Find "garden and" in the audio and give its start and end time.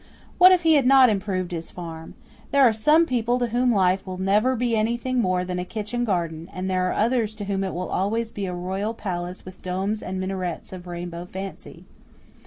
6.05-6.67